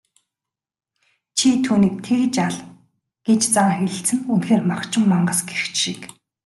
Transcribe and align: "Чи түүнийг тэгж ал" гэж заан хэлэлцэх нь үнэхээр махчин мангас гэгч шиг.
"Чи 1.37 1.49
түүнийг 1.65 1.95
тэгж 2.07 2.35
ал" 2.47 2.57
гэж 3.27 3.41
заан 3.53 3.75
хэлэлцэх 3.79 4.17
нь 4.19 4.29
үнэхээр 4.33 4.63
махчин 4.69 5.03
мангас 5.11 5.39
гэгч 5.49 5.69
шиг. 5.81 6.01